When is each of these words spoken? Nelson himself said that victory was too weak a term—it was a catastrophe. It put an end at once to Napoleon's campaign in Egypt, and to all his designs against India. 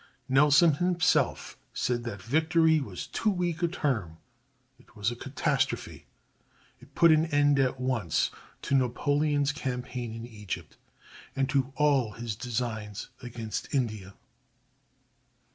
Nelson 0.27 0.73
himself 0.77 1.55
said 1.75 2.03
that 2.05 2.23
victory 2.23 2.79
was 2.79 3.05
too 3.05 3.29
weak 3.29 3.61
a 3.61 3.67
term—it 3.67 4.95
was 4.95 5.11
a 5.11 5.15
catastrophe. 5.15 6.07
It 6.79 6.95
put 6.95 7.11
an 7.11 7.27
end 7.27 7.59
at 7.59 7.79
once 7.79 8.31
to 8.63 8.73
Napoleon's 8.73 9.51
campaign 9.51 10.11
in 10.11 10.25
Egypt, 10.25 10.75
and 11.35 11.47
to 11.51 11.71
all 11.75 12.13
his 12.13 12.35
designs 12.35 13.09
against 13.21 13.75
India. 13.75 14.15